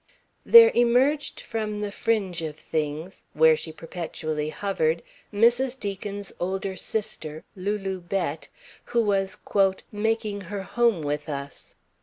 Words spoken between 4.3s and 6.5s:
hovered, Mrs. Deacon's